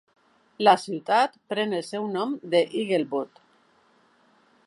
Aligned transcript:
La 0.67 0.71
ciutat 0.83 1.35
pren 1.53 1.75
el 1.81 1.85
seu 1.91 2.09
nom 2.15 2.33
de 2.55 2.63
Eagle 2.81 3.09
Butte. 3.13 3.47